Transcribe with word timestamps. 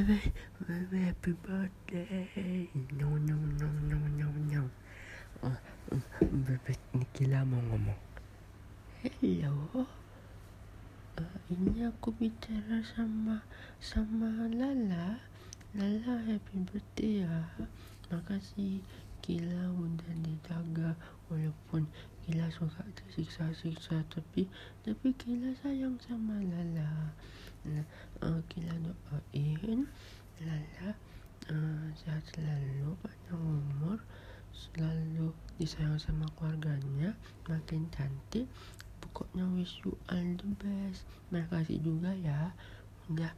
Happy 0.00 1.36
birthday. 1.44 2.68
No, 2.96 3.08
no, 3.20 3.36
no, 3.36 3.68
no, 3.84 3.98
no, 4.16 4.28
no. 4.48 4.62
Uh, 5.44 5.52
uh, 5.92 6.00
Bebek 6.24 6.80
Nikila 6.96 7.44
mau 7.44 7.60
ngomong. 7.68 8.00
Hello. 9.04 9.84
Uh, 11.20 11.36
ini 11.52 11.84
aku 11.84 12.16
bicara 12.16 12.80
sama 12.96 13.44
sama 13.76 14.48
Lala. 14.48 15.20
Lala 15.76 16.14
happy 16.24 16.64
birthday 16.64 17.28
ya. 17.28 17.52
Makasih 18.08 18.80
Kila 19.20 19.68
udah 19.76 20.12
dijaga 20.24 20.96
walaupun 21.28 21.84
Kila 22.30 22.46
suka 22.46 22.86
tersiksa-siksa 22.94 24.06
tapi 24.06 24.46
tapi 24.86 25.10
Kila 25.18 25.50
sayang 25.58 25.98
sama 25.98 26.38
Lala. 26.38 27.10
Nah, 27.66 27.82
uh, 28.22 28.38
Kila 28.46 28.70
doain 28.86 29.90
Lala 30.38 30.94
uh, 31.50 31.90
sehat 31.98 32.22
selalu 32.30 32.94
panjang 33.02 33.34
umur 33.34 33.98
selalu 34.54 35.34
disayang 35.58 35.98
sama 35.98 36.30
keluarganya 36.38 37.18
makin 37.50 37.90
cantik. 37.90 38.46
Pokoknya 39.02 39.50
wish 39.50 39.82
you 39.82 39.98
all 40.06 40.30
the 40.38 40.48
best. 40.62 41.02
Makasih 41.34 41.82
juga 41.82 42.14
ya 42.14 42.54
udah 43.10 43.34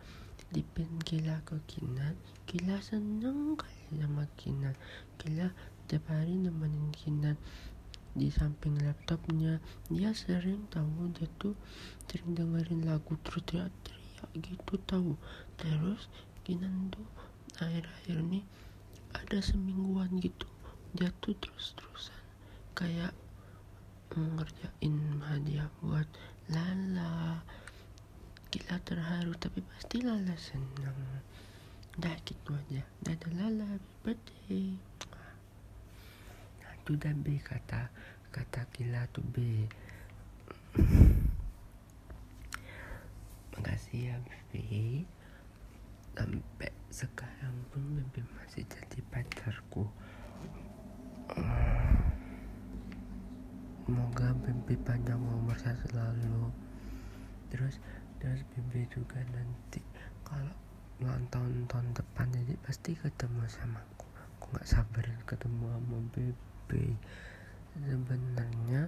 titipin 0.52 1.00
Kila 1.00 1.40
ke 1.48 1.56
Kinan. 1.64 2.12
Kila 2.44 2.76
seneng 2.84 3.56
kali 3.56 4.04
sama 4.04 4.28
Kinan. 4.36 4.76
Kila 5.16 5.48
tiap 5.88 6.04
hari 6.12 6.36
nemenin 6.36 6.92
Kinan 6.92 7.40
di 8.12 8.28
samping 8.28 8.76
laptopnya 8.76 9.56
dia 9.88 10.12
sering 10.12 10.68
tahu 10.68 11.08
dia 11.16 11.28
tuh 11.40 11.56
sering 12.04 12.36
dengerin 12.36 12.84
lagu 12.84 13.16
terus 13.24 13.44
teriak-teriak 13.48 14.30
gitu 14.36 14.74
tahu. 14.84 15.12
Terus 15.56 16.08
Kinan 16.42 16.90
tuh 16.90 17.06
akhir-akhir 17.62 18.18
ini 18.18 18.42
ada 19.14 19.38
semingguan 19.38 20.10
gitu 20.18 20.50
dia 20.92 21.08
tuh 21.22 21.38
terus-terusan. 21.38 22.22
Kayak 22.74 23.14
ngerjain 24.12 24.96
hadiah 25.24 25.70
buat 25.80 26.04
Lala. 26.52 27.40
Gila 28.52 28.76
terharu 28.84 29.32
tapi 29.40 29.64
pasti 29.64 30.04
Lala 30.04 30.36
senang 30.36 30.98
dah 31.96 32.16
gitu 32.26 32.52
aja. 32.52 32.82
Dadah 33.00 33.32
Lala 33.38 33.64
happy 33.76 33.94
birthday 34.02 34.68
dah 36.82 37.14
B 37.14 37.38
kata 37.38 37.94
kata 38.34 38.66
gila 38.74 39.06
tuh 39.14 39.22
B. 39.22 39.70
Makasih 43.54 44.10
ya 44.10 44.16
B. 44.50 44.58
Sampai 46.18 46.74
sekarang 46.90 47.54
pun 47.70 47.80
Bebe 47.94 48.26
masih 48.34 48.66
jadi 48.66 48.98
pacarku. 49.14 49.86
Semoga 53.86 54.34
Bebe 54.42 54.74
panjang 54.82 55.22
umur 55.22 55.54
saya 55.62 55.78
selalu. 55.86 56.50
Terus 57.54 57.78
terus 58.18 58.42
Bebe 58.50 58.90
juga 58.90 59.22
nanti 59.30 59.78
kalau 60.26 60.56
ulang 60.98 61.30
tahun 61.30 61.94
depan 61.94 62.26
jadi 62.34 62.58
pasti 62.66 62.98
ketemu 62.98 63.46
sama 63.46 63.78
aku. 63.78 64.06
Aku 64.40 64.44
nggak 64.56 64.66
sabar 64.66 65.04
ketemu 65.30 65.70
sama 65.70 65.96
Bebe 66.68 66.94
sebenarnya 67.74 68.86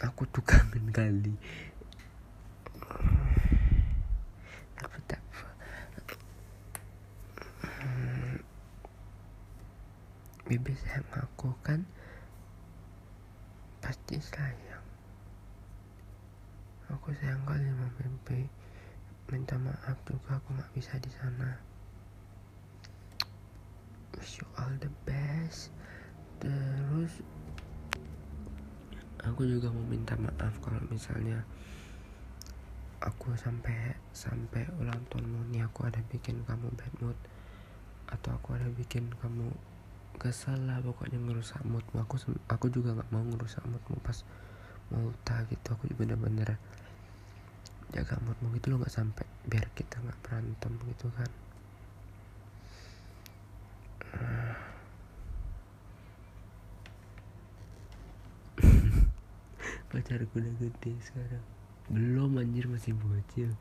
aku 0.00 0.22
tuh 0.30 0.44
kangen 0.44 0.90
kali 0.96 1.34
tapi 4.74 4.98
tak 5.08 5.22
Bibi 10.44 10.76
sayang 10.76 11.08
aku 11.24 11.56
kan 11.64 11.88
pasti 13.80 14.20
sayang. 14.20 14.84
Aku 16.92 17.16
sayang 17.16 17.40
kali 17.48 17.64
sama 17.64 17.88
Bibi. 17.96 18.44
Minta 19.32 19.56
maaf 19.56 19.96
juga 20.04 20.36
aku 20.36 20.52
nggak 20.52 20.72
bisa 20.76 21.00
di 21.00 21.08
sana 21.08 21.73
wish 24.24 24.40
you 24.40 24.48
all 24.56 24.72
the 24.80 24.88
best. 25.04 25.68
Terus 26.40 27.20
aku 29.20 29.44
juga 29.44 29.68
mau 29.68 29.84
minta 29.84 30.16
maaf 30.16 30.56
kalau 30.64 30.80
misalnya 30.88 31.44
aku 33.04 33.36
sampai 33.36 34.00
sampai 34.16 34.64
ulang 34.80 35.04
tahunmu 35.12 35.52
nih 35.52 35.68
aku 35.68 35.84
ada 35.84 36.00
bikin 36.08 36.40
kamu 36.48 36.72
bad 36.72 36.94
mood 37.04 37.18
atau 38.08 38.32
aku 38.32 38.56
ada 38.56 38.64
bikin 38.72 39.12
kamu 39.20 39.52
kesal 40.16 40.56
lah 40.56 40.80
pokoknya 40.80 41.20
ngerusak 41.20 41.60
moodmu. 41.68 42.00
Aku 42.08 42.16
aku 42.48 42.72
juga 42.72 42.96
nggak 42.96 43.12
mau 43.12 43.28
ngerusak 43.28 43.60
moodmu 43.68 44.00
pas 44.00 44.24
mau 44.88 45.04
ultah 45.04 45.44
gitu. 45.52 45.76
Aku 45.76 45.84
bener-bener 45.92 46.56
jaga 47.92 48.16
moodmu 48.24 48.56
gitu 48.56 48.72
loh 48.72 48.80
nggak 48.80 48.88
sampai 48.88 49.28
biar 49.44 49.68
kita 49.76 50.00
nggak 50.00 50.16
berantem 50.24 50.72
gitu 50.88 51.12
kan 51.12 51.28
pacarku 60.04 60.36
udah 60.36 60.52
gede 60.60 60.92
sekarang. 61.00 61.40
Belum 61.88 62.36
anjir 62.36 62.68
masih 62.68 62.92
bocil. 62.92 63.56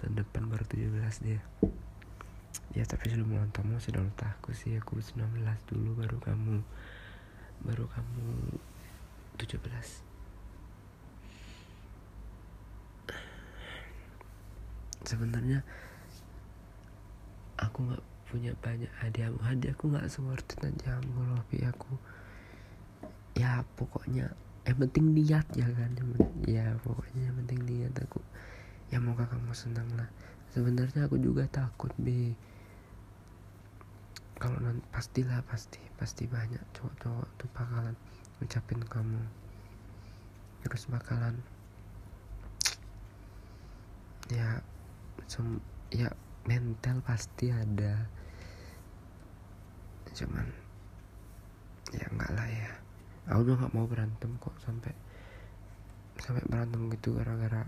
Tahun 0.00 0.16
depan 0.16 0.48
baru 0.48 0.64
17 0.64 0.88
dia. 1.20 1.44
Ya 2.72 2.88
tapi 2.88 3.12
sebelum 3.12 3.36
ulang 3.36 3.52
tahun 3.52 3.76
sudah 3.76 4.00
ultah 4.00 4.32
aku 4.40 4.56
sih. 4.56 4.72
Aku 4.80 4.96
19 5.04 5.36
dulu 5.68 6.00
baru 6.00 6.16
kamu. 6.16 6.64
Baru 7.68 7.84
kamu 7.92 8.56
17 9.36 9.60
sebenarnya 15.04 15.60
aku 17.60 17.84
nggak 17.84 18.04
punya 18.32 18.56
banyak 18.64 18.88
hadiah. 18.96 19.28
Hadiah 19.44 19.76
aku 19.76 19.92
nggak 19.92 20.08
seworth 20.08 20.56
it 20.56 20.64
aja 20.64 21.04
aku. 21.68 21.92
Ya 23.36 23.60
pokoknya 23.76 24.32
yang 24.62 24.78
penting 24.78 25.10
niat 25.10 25.46
ya 25.58 25.66
kan 25.74 25.90
ya 26.46 26.78
pokoknya 26.86 27.22
yang 27.26 27.36
penting 27.42 27.60
niat 27.66 27.94
aku. 27.98 28.22
Ya 28.94 29.02
moga 29.02 29.26
kamu 29.26 29.50
senang 29.56 29.88
lah. 29.98 30.06
Sebenarnya 30.54 31.10
aku 31.10 31.18
juga 31.18 31.48
takut 31.50 31.90
be. 31.98 32.36
Kalau 34.38 34.58
nanti 34.62 34.82
pastilah 34.90 35.42
pasti 35.46 35.82
pasti 35.98 36.26
banyak 36.30 36.62
cowok-cowok 36.74 37.28
tuh 37.40 37.50
bakalan 37.54 37.94
ngucapin 38.38 38.82
kamu. 38.86 39.22
Terus 40.62 40.86
bakalan 40.86 41.34
ya 44.30 44.62
sem 45.26 45.58
ya 45.90 46.10
mental 46.46 47.02
pasti 47.02 47.50
ada. 47.50 48.06
Cuman 50.12 50.46
ya 51.90 52.06
enggak 52.12 52.30
lah 52.30 52.46
ya 52.46 52.81
aku 53.30 53.40
udah 53.46 53.54
nggak 53.58 53.74
mau 53.74 53.86
berantem 53.86 54.30
kok 54.42 54.54
sampai 54.58 54.92
sampai 56.18 56.42
berantem 56.46 56.90
gitu 56.90 57.14
gara-gara 57.18 57.66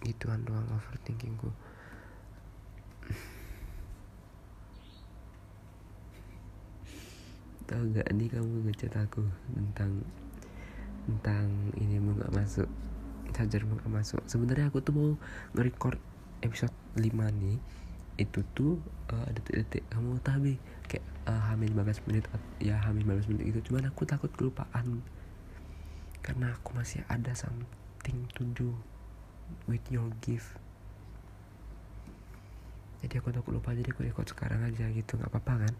gituan 0.00 0.40
doang 0.48 0.64
overthinkingku. 0.72 1.52
Tau 7.68 7.84
gak 7.92 8.08
nih 8.16 8.32
kamu 8.32 8.64
ngechat 8.64 8.96
aku 8.96 9.28
tentang 9.52 10.00
tentang 11.04 11.52
ini 11.76 12.00
mau 12.00 12.16
nggak 12.16 12.32
masuk 12.32 12.64
charger 13.36 13.68
mau 13.68 13.76
nggak 13.76 13.92
masuk. 13.92 14.24
Sebenarnya 14.24 14.72
aku 14.72 14.80
tuh 14.80 14.96
mau 14.96 15.20
nge-record 15.52 16.00
episode 16.40 16.72
5 16.96 17.12
nih 17.12 17.60
itu 18.20 18.44
tuh 18.52 18.76
uh, 19.08 19.28
detik-detik 19.32 19.88
kamu 19.88 20.20
tahu 20.20 20.52
kayak 20.84 21.04
uh, 21.24 21.42
hamil 21.48 21.72
15 21.72 22.06
menit 22.06 22.24
ya 22.60 22.76
hamil 22.84 23.02
15 23.08 23.32
menit 23.32 23.44
itu 23.56 23.58
cuman 23.70 23.88
aku 23.88 24.04
takut 24.04 24.28
kelupaan. 24.36 25.00
Karena 26.20 26.52
aku 26.52 26.76
masih 26.76 27.00
ada 27.08 27.32
something 27.32 28.18
to 28.36 28.44
do 28.52 28.76
with 29.64 29.82
your 29.88 30.12
gift. 30.20 30.52
Jadi 33.00 33.16
aku 33.16 33.32
takut 33.32 33.56
lupa 33.56 33.72
jadi 33.72 33.88
aku 33.88 34.04
record 34.04 34.28
sekarang 34.28 34.60
aja 34.60 34.84
gitu. 34.92 35.16
Nggak 35.16 35.32
apa-apa 35.32 35.64
kan? 35.64 35.74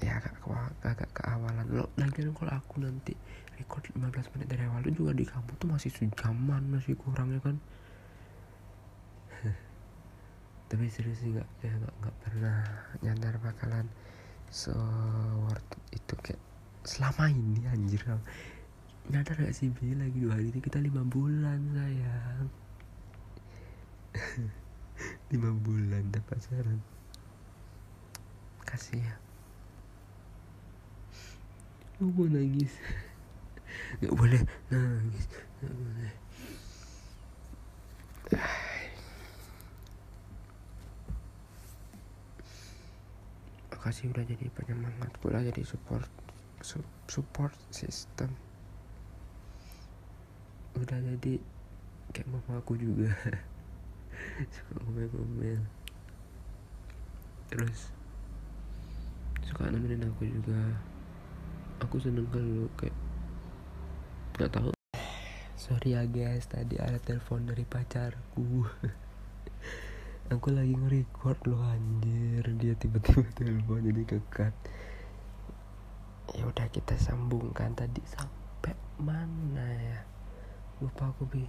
Ya 0.00 0.16
agak 0.16 0.34
ke, 0.40 0.48
agak 0.88 1.10
keawalan. 1.12 1.68
Lo 1.68 1.92
lagi 2.00 2.24
kalau 2.32 2.52
aku 2.56 2.80
nanti 2.80 3.12
record 3.60 3.84
15 3.92 4.32
menit 4.34 4.46
dari 4.50 4.62
awal 4.66 4.82
itu 4.82 5.04
juga 5.04 5.12
di 5.14 5.24
kamu 5.28 5.50
tuh 5.60 5.68
masih 5.70 5.90
sejaman 5.94 6.62
masih 6.74 6.98
kurangnya 6.98 7.38
kan 7.38 7.56
tapi 10.74 10.90
serius 10.90 11.22
sih 11.22 11.30
nggak 11.30 11.46
ya 11.62 11.70
nggak 11.70 12.16
pernah 12.26 12.66
nyadar 12.98 13.38
bakalan 13.38 13.86
so 14.50 14.74
worth 15.46 15.78
itu 15.94 16.18
kayak 16.18 16.42
selama 16.82 17.30
ini 17.30 17.62
anjir. 17.70 18.02
Nyadar 19.06 19.38
gak 19.38 19.54
sih 19.54 19.70
Bi? 19.70 19.94
Lagi 19.94 20.18
dua 20.18 20.34
hari 20.34 20.50
ini 20.50 20.58
kita 20.58 20.82
lima 20.82 21.06
bulan 21.06 21.62
sayang. 21.78 22.50
Lima 25.30 25.54
bulan 25.62 26.10
udah 26.10 26.22
pacaran 26.26 26.82
kasih 28.66 28.98
ya. 28.98 29.14
Lu 32.02 32.10
mau 32.10 32.26
nangis? 32.26 32.74
Nggak 34.02 34.14
boleh 34.18 34.42
nangis. 34.74 35.24
Nggak 35.62 35.74
boleh 35.78 36.12
makasih 43.84 44.16
udah 44.16 44.24
jadi 44.24 44.48
penyemangat 44.56 45.12
udah 45.28 45.44
jadi 45.44 45.60
support 45.60 46.08
support 47.04 47.52
system. 47.68 48.32
Udah 50.72 50.96
jadi 51.04 51.36
kayak 52.16 52.32
mama 52.32 52.64
aku 52.64 52.80
juga. 52.80 53.12
Suka 54.56 54.72
ngomel-ngomel. 54.80 55.60
Terus 57.52 57.92
suka 59.44 59.68
nemenin 59.68 60.08
aku 60.08 60.32
juga. 60.32 60.80
Aku 61.84 62.00
seneng 62.00 62.24
kalau 62.32 62.64
kayak 62.80 62.96
nggak 64.40 64.48
tahu. 64.48 64.72
Sorry 65.60 65.92
ya 65.92 66.08
guys 66.08 66.48
tadi 66.48 66.80
ada 66.80 66.96
telepon 67.04 67.44
dari 67.44 67.68
pacarku 67.68 68.64
aku 70.32 70.48
lagi 70.56 70.72
nge-record 70.72 71.36
loh 71.44 71.60
anjir. 71.68 72.44
Dia 72.56 72.72
tiba-tiba 72.78 73.28
telepon 73.36 73.84
jadi 73.84 74.02
kekat. 74.08 74.54
Ya 76.32 76.48
udah 76.48 76.66
kita 76.72 76.96
sambungkan 76.96 77.76
tadi 77.76 78.00
sampai 78.08 78.72
mana 78.96 79.66
ya? 79.68 80.00
Lupa 80.80 81.12
aku 81.12 81.28
bi. 81.28 81.44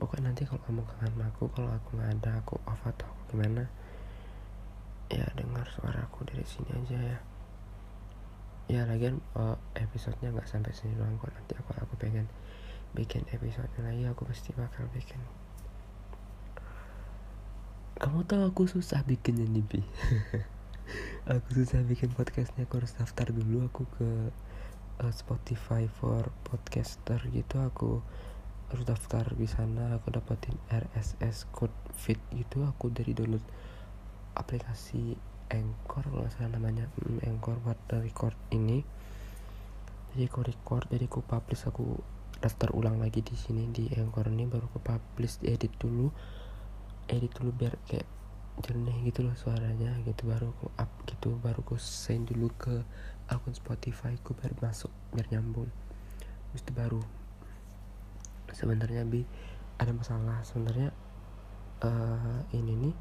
Pokoknya 0.00 0.32
nanti 0.32 0.42
kalau 0.48 0.60
kamu 0.64 0.82
kangen 0.88 1.22
aku 1.28 1.46
kalau 1.52 1.70
aku 1.70 1.88
nggak 1.94 2.10
ada 2.18 2.30
aku 2.42 2.58
off 2.66 2.82
atau 2.82 3.06
aku 3.06 3.36
gimana 3.36 3.62
ya 5.06 5.22
dengar 5.38 5.62
suara 5.70 6.02
aku 6.02 6.26
dari 6.26 6.42
sini 6.42 6.72
aja 6.74 6.98
ya. 6.98 7.18
Ya 8.64 8.80
lagian 8.88 9.20
uh, 9.36 9.60
episodenya 9.76 10.32
nggak 10.32 10.48
sampai 10.48 10.72
sini 10.72 10.96
doang 10.96 11.20
kok. 11.20 11.30
Nanti 11.30 11.52
aku 11.60 11.70
aku 11.76 11.94
pengen 12.00 12.26
bikin 12.96 13.22
episode 13.30 13.70
lagi 13.84 14.08
aku 14.08 14.24
pasti 14.26 14.50
bakal 14.56 14.88
bikin 14.90 15.20
kamu 18.04 18.20
tahu 18.28 18.42
aku 18.52 18.62
susah 18.68 19.00
bikinnya 19.08 19.48
nih 19.48 19.64
bi? 19.64 19.80
Aku 21.32 21.56
susah 21.56 21.80
bikin 21.88 22.12
podcastnya 22.12 22.68
aku 22.68 22.84
harus 22.84 22.92
daftar 23.00 23.32
dulu 23.32 23.64
aku 23.64 23.88
ke 23.96 24.28
uh, 25.00 25.08
Spotify 25.08 25.88
for 25.88 26.28
podcaster 26.44 27.16
gitu. 27.32 27.64
Aku 27.64 28.04
harus 28.68 28.84
daftar 28.84 29.24
di 29.32 29.48
sana 29.48 29.96
aku 29.96 30.12
dapetin 30.12 30.52
RSS 30.68 31.48
code 31.48 31.72
feed 31.96 32.20
gitu. 32.36 32.68
Aku 32.68 32.92
dari 32.92 33.16
download 33.16 33.40
aplikasi 34.36 35.16
Anchor 35.48 36.04
kalau 36.04 36.28
salah 36.28 36.60
namanya. 36.60 36.92
Hmm, 37.00 37.24
Anchor 37.24 37.56
buat 37.64 37.80
record 37.88 38.36
ini. 38.52 38.84
Jadi 40.12 40.28
aku 40.28 40.44
record 40.44 40.84
jadi 40.92 41.08
aku 41.08 41.24
publish. 41.24 41.64
Aku 41.72 42.04
daftar 42.36 42.68
ulang 42.76 43.00
lagi 43.00 43.24
di 43.24 43.32
sini 43.32 43.64
di 43.72 43.88
Anchor 43.96 44.28
ini 44.28 44.44
baru 44.44 44.68
aku 44.68 44.84
publish 44.84 45.40
edit 45.40 45.72
dulu 45.80 46.12
edit 47.08 47.32
dulu 47.36 47.50
biar 47.54 47.74
kayak 47.88 48.06
jernih 48.62 49.10
gitu 49.10 49.26
loh 49.26 49.34
suaranya 49.34 49.98
gitu 50.06 50.30
baru 50.30 50.54
aku 50.54 50.66
up 50.78 50.90
gitu 51.10 51.34
baru 51.42 51.58
aku 51.66 51.74
send 51.74 52.30
dulu 52.30 52.54
ke 52.54 52.86
akun 53.26 53.56
Spotify 53.56 54.14
ku 54.22 54.36
biar 54.36 54.54
masuk 54.60 54.92
biar 55.10 55.26
nyambung. 55.32 55.68
Terus 56.52 56.62
itu 56.62 56.72
baru. 56.72 57.02
Sebenarnya 58.54 59.02
bi 59.02 59.26
ada 59.80 59.90
masalah. 59.90 60.44
Sebenarnya 60.46 60.94
uh, 61.82 62.40
ini 62.54 62.72
nih 62.88 62.94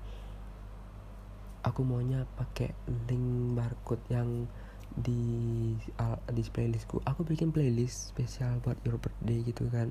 aku 1.63 1.85
maunya 1.85 2.27
pakai 2.35 2.75
link 3.07 3.55
barcode 3.55 4.03
yang 4.11 4.49
di 4.93 5.73
uh, 5.97 6.21
di 6.29 6.45
playlistku 6.45 7.01
aku 7.01 7.25
bikin 7.25 7.49
playlist 7.49 8.13
spesial 8.13 8.61
buat 8.61 8.77
your 8.85 9.01
birthday 9.01 9.41
gitu 9.41 9.65
kan 9.73 9.89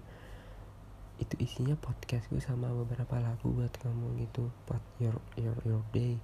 itu 1.20 1.34
isinya 1.40 1.76
podcastku 1.76 2.40
sama 2.40 2.72
beberapa 2.72 3.20
lagu 3.20 3.52
buat 3.52 3.72
kamu 3.80 4.24
gitu 4.24 4.48
buat 4.64 4.82
your 5.02 5.16
your 5.36 5.56
your 5.66 5.84
day. 5.92 6.16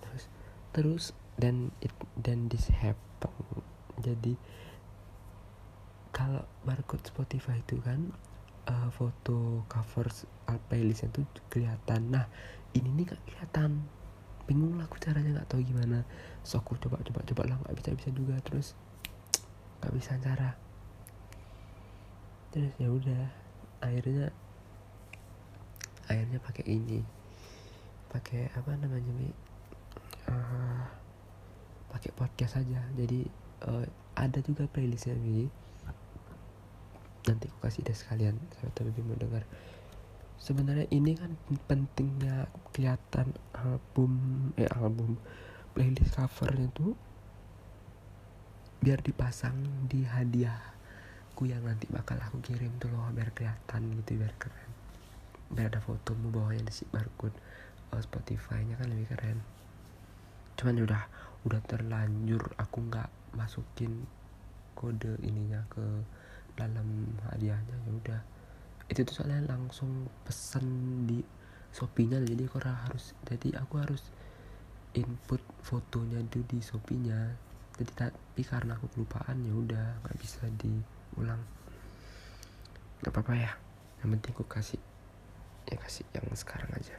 Terus 0.00 0.24
terus 0.72 1.04
dan 1.36 1.74
it 1.82 1.92
dan 2.16 2.48
this 2.48 2.70
happen. 2.70 3.32
Jadi 4.00 4.34
kalau 6.14 6.46
barcode 6.62 7.02
Spotify 7.04 7.58
itu 7.58 7.82
kan 7.82 8.14
uh, 8.70 8.88
foto 8.94 9.66
cover 9.66 10.06
playlistnya 10.70 11.10
tuh 11.10 11.26
kelihatan. 11.50 12.14
Nah 12.14 12.26
ini 12.74 12.88
nih 12.90 13.04
gak 13.14 13.22
kelihatan. 13.26 13.82
Bingung 14.44 14.76
lah 14.76 14.84
aku 14.84 15.00
caranya 15.00 15.40
nggak 15.40 15.48
tahu 15.48 15.64
gimana. 15.64 16.04
So 16.44 16.60
aku 16.60 16.76
coba 16.76 17.00
coba 17.00 17.24
coba 17.24 17.42
lah 17.48 17.56
nggak 17.64 17.74
bisa 17.80 17.90
bisa 17.96 18.08
juga. 18.12 18.36
Terus 18.44 18.76
nggak 19.80 19.92
bisa 19.96 20.12
cara. 20.20 20.54
Terus 22.52 22.70
ya 22.78 22.88
udah 22.92 23.43
akhirnya 23.82 24.30
akhirnya 26.04 26.38
pakai 26.42 26.64
ini 26.68 27.00
pakai 28.14 28.46
apa 28.54 28.78
namanya 28.78 29.10
mi? 29.18 29.30
Uh, 30.30 30.86
pakai 31.90 32.14
podcast 32.14 32.62
aja. 32.62 32.80
Jadi 32.94 33.26
uh, 33.66 33.82
ada 34.14 34.38
juga 34.38 34.70
playlistnya 34.70 35.18
mi. 35.18 35.50
Nanti 37.26 37.50
aku 37.50 37.58
kasih 37.66 37.82
deh 37.82 37.96
sekalian 37.96 38.38
saya 38.54 38.70
lebih 38.86 39.02
mau 39.02 39.18
dengar 39.18 39.42
sebenarnya 40.44 40.84
ini 40.92 41.16
kan 41.16 41.32
pentingnya 41.64 42.52
kelihatan 42.74 43.32
album 43.56 44.12
eh 44.60 44.68
album 44.76 45.16
playlist 45.72 46.20
covernya 46.20 46.68
tuh 46.76 46.92
biar 48.84 49.00
dipasang 49.00 49.88
di 49.88 50.04
hadiahku 51.34 51.50
yang 51.50 51.66
nanti 51.66 51.90
bakal 51.90 52.14
aku 52.22 52.38
kirim 52.46 52.70
tuh 52.78 52.86
loh 52.94 53.10
biar 53.10 53.34
kelihatan 53.34 53.90
gitu 53.98 54.22
biar 54.22 54.30
keren. 54.38 54.70
Biar 55.50 55.66
ada 55.66 55.82
fotomu 55.82 56.30
bawahnya 56.30 56.62
di 56.62 56.70
si 56.70 56.86
barcode 56.86 57.34
oh, 57.90 57.98
Spotify-nya 57.98 58.78
kan 58.78 58.86
lebih 58.86 59.10
keren. 59.10 59.42
Cuman 60.54 60.78
udah 60.78 61.02
udah 61.42 61.58
terlanjur 61.66 62.38
aku 62.54 62.86
nggak 62.86 63.10
masukin 63.34 64.06
kode 64.78 65.18
ininya 65.26 65.58
ke 65.74 65.82
dalam 66.54 67.18
hadiahnya 67.26 67.82
ya 67.82 67.90
udah. 67.98 68.20
Itu 68.86 69.02
tuh 69.02 69.18
soalnya 69.18 69.58
langsung 69.58 70.06
pesen 70.22 71.02
di 71.10 71.18
Shopee-nya 71.74 72.22
jadi 72.22 72.46
aku 72.46 72.62
harus 72.62 73.18
jadi 73.26 73.58
aku 73.58 73.82
harus 73.82 74.06
input 74.94 75.42
fotonya 75.66 76.22
itu 76.22 76.46
di 76.46 76.62
Shopee-nya. 76.62 77.34
Jadi 77.74 77.90
tapi 77.98 78.46
karena 78.46 78.78
aku 78.78 78.86
kelupaan 78.94 79.42
ya 79.42 79.50
udah 79.50 79.98
nggak 80.06 80.14
bisa 80.22 80.46
diulang 81.14 81.38
nggak 82.98 83.14
apa-apa 83.14 83.38
ya. 83.38 83.52
Yang 84.02 84.18
penting 84.18 84.32
aku 84.34 84.44
kasih 84.50 84.82
ya 85.70 85.78
kasih 85.78 86.02
yang 86.10 86.26
sekarang 86.34 86.68
aja. 86.74 86.98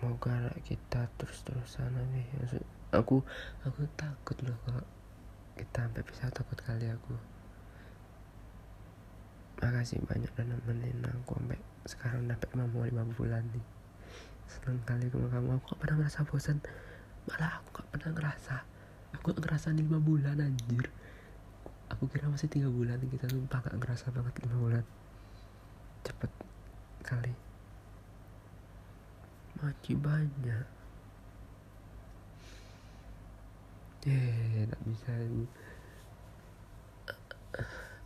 Moga 0.00 0.52
kita 0.64 1.08
terus-terusan 1.16 1.96
nih. 2.12 2.28
Maksud 2.36 2.64
aku 2.92 3.24
aku 3.64 3.80
takut 3.96 4.36
loh 4.44 4.56
kalau 4.68 4.84
kita 5.56 5.88
sampai 5.88 6.04
bisa 6.04 6.28
takut 6.28 6.58
kali 6.60 6.92
aku. 6.92 7.16
Makasih 9.60 10.04
banyak 10.04 10.28
udah 10.36 10.46
nemenin 10.56 11.04
aku 11.08 11.36
sampai 11.36 11.58
sekarang 11.88 12.28
dapat 12.28 12.48
mau 12.52 12.84
lima 12.84 13.04
bulan 13.16 13.44
nih 13.56 13.79
seneng 14.50 14.82
kali 14.82 15.06
sama 15.06 15.30
kamu 15.30 15.48
aku 15.56 15.64
gak 15.74 15.80
pernah 15.86 15.96
ngerasa 16.02 16.26
bosan. 16.26 16.58
Malah 17.30 17.62
aku 17.62 17.68
gak 17.78 17.88
pernah 17.94 18.10
ngerasa. 18.18 18.56
Aku 19.14 19.26
ngerasa 19.30 19.68
lima 19.70 20.02
bulan 20.02 20.42
anjir. 20.42 20.90
Aku 21.90 22.10
kira 22.10 22.26
masih 22.26 22.50
tiga 22.50 22.66
bulan 22.66 22.98
kita 22.98 23.30
sumpah 23.30 23.62
gak 23.62 23.78
ngerasa 23.78 24.10
banget 24.10 24.34
lima 24.42 24.56
bulan. 24.58 24.84
Cepet 26.02 26.30
kali. 27.06 27.34
Masih 29.62 29.94
banyak. 29.94 30.66
Eh 34.10 34.66
tak 34.66 34.80
bisa. 34.82 35.12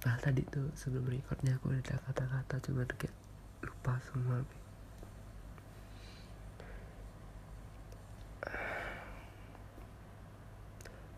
Padahal 0.05 0.21
tadi 0.21 0.45
tuh 0.53 0.69
sebelum 0.77 1.09
recordnya 1.09 1.57
aku 1.57 1.73
ada 1.73 1.97
kata-kata 2.05 2.61
cuma 2.69 2.85
kayak 2.85 3.17
lupa 3.65 3.97
semua 4.05 4.45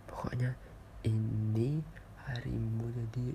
pokoknya 0.07 0.54
ini 1.07 1.83
harimu 2.47 2.87
jadi 2.95 3.26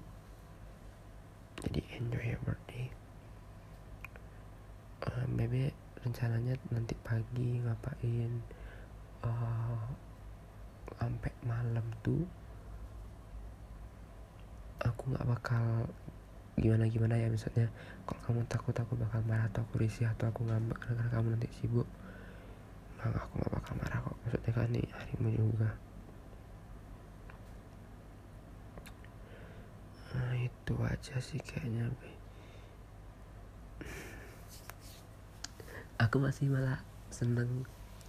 jadi 1.68 1.82
enjoy 2.00 2.26
your 2.32 2.42
birthday. 2.48 2.88
Uh, 5.04 5.28
bebe 5.36 5.76
rencananya 6.00 6.56
nanti 6.72 6.96
pagi 7.04 7.60
ngapain? 7.60 8.40
Uh, 9.20 9.84
sampai 10.96 11.36
malam 11.44 11.84
tuh 12.00 12.24
aku 14.80 15.12
nggak 15.12 15.28
bakal 15.28 15.92
gimana 16.56 16.88
gimana 16.88 17.20
ya 17.20 17.28
misalnya 17.28 17.68
kalau 18.08 18.22
kamu 18.24 18.42
takut 18.48 18.74
aku 18.80 18.96
bakal 18.96 19.20
marah 19.28 19.52
atau 19.52 19.62
aku 19.68 19.84
risih 19.84 20.08
atau 20.08 20.32
aku 20.32 20.48
ngambek 20.48 20.80
karena 20.80 21.04
kamu 21.12 21.36
nanti 21.36 21.52
sibuk 21.60 21.86
nggak 22.96 23.12
aku 23.12 23.34
nggak 23.44 23.54
bakal 23.60 23.74
marah 23.76 24.00
kok. 24.08 24.16
Maksudnya 24.24 24.52
kan 24.56 24.68
nih 24.72 24.88
harimu 24.88 25.30
juga 25.36 25.70
nah 30.12 30.36
itu 30.62 30.74
aja 30.86 31.18
sih 31.18 31.42
kayaknya 31.42 31.90
be. 31.90 32.22
aku 36.02 36.18
masih 36.18 36.50
malah 36.50 36.82
seneng. 37.14 37.66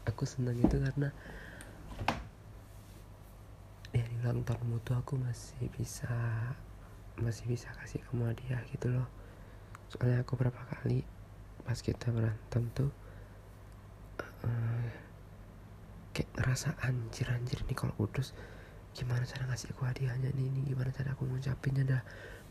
Aku 0.09 0.25
seneng 0.25 0.59
itu 0.59 0.80
karena 0.80 1.14
di 3.92 4.00
ulang 4.25 4.42
tahunmu 4.42 4.80
tuh 4.82 4.97
aku 4.97 5.21
masih 5.21 5.68
bisa 5.76 6.09
masih 7.21 7.44
bisa 7.44 7.68
kasih 7.76 8.00
kamu 8.09 8.32
hadiah 8.32 8.61
gitu 8.73 8.88
loh. 8.88 9.09
Soalnya 9.92 10.25
aku 10.25 10.40
berapa 10.40 10.56
kali 10.56 11.04
pas 11.62 11.78
kita 11.78 12.09
berantem 12.11 12.64
tuh 12.73 12.90
uh, 14.49 14.88
kayak 16.16 16.32
ngerasa 16.35 16.75
anjir 16.82 17.28
anjir 17.30 17.61
nih 17.68 17.76
kalau 17.76 17.94
putus 17.94 18.32
gimana 18.92 19.25
cara 19.25 19.49
ngasih 19.49 19.73
aku 19.73 19.88
hadiahnya 19.88 20.32
nih, 20.37 20.49
nih 20.52 20.62
gimana 20.73 20.90
cara 20.92 21.12
aku 21.16 21.25
ngucapinnya 21.28 21.85
dah 21.87 22.02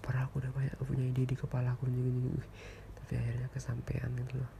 padahal 0.02 0.28
aku 0.28 0.42
udah 0.42 0.52
banyak 0.54 0.76
punya 0.84 1.06
ide 1.08 1.24
di 1.30 1.36
kepala 1.38 1.74
aku 1.78 1.88
tapi 3.02 3.14
akhirnya 3.18 3.48
kesampaian 3.54 4.10
gitu 4.18 4.42
loh. 4.42 4.52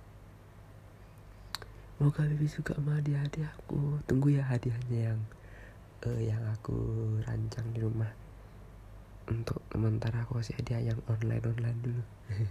Moga 2.02 2.26
Bibi 2.26 2.50
suka 2.50 2.74
sama 2.74 2.98
hadiah-hadiah 2.98 3.54
aku. 3.62 4.02
Tunggu 4.10 4.34
ya 4.34 4.42
hadiahnya 4.42 5.14
yang 5.14 5.22
uh, 6.10 6.18
Yang 6.18 6.44
aku 6.58 6.74
rancang 7.30 7.70
di 7.78 7.80
rumah. 7.80 8.10
Untuk 9.30 9.62
sementara 9.70 10.26
aku 10.26 10.42
kasih 10.42 10.58
hadiah 10.58 10.92
yang 10.92 11.00
online-online 11.06 11.80
dulu. 11.86 12.04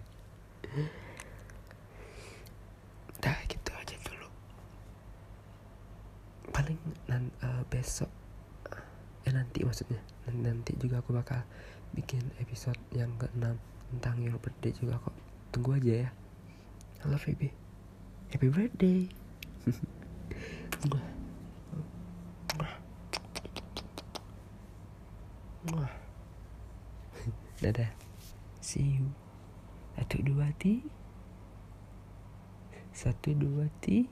Dah 3.26 3.38
gitu 3.50 3.70
aja 3.74 3.96
dulu. 4.06 4.30
Paling 6.54 6.78
nan, 7.10 7.34
uh, 7.42 7.66
besok 7.66 8.08
Eh 9.26 9.32
nanti 9.34 9.66
maksudnya. 9.66 10.00
Nanti 10.30 10.72
juga 10.80 11.02
aku 11.02 11.12
bakal 11.12 11.44
bikin 11.94 12.22
episode 12.38 12.78
yang 12.94 13.10
ke-6 13.18 13.56
Tentang 13.90 14.16
your 14.22 14.38
birthday 14.38 14.70
juga 14.74 15.02
kok 15.02 15.16
Tunggu 15.50 15.76
aja 15.76 16.06
ya 16.06 16.10
I 17.00 17.04
love 17.08 17.24
you, 17.26 17.50
Happy 18.30 18.48
birthday 18.52 19.08
Dadah. 27.60 27.92
See 28.64 28.96
you. 28.96 29.12
Satu 29.92 30.24
dua 30.24 30.48
ti. 30.56 30.80
Satu 32.96 33.36
dua 33.36 33.68
ti. 33.84 34.08